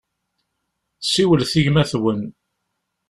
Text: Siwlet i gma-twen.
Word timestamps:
Siwlet 1.03 1.53
i 1.59 1.61
gma-twen. 1.65 2.21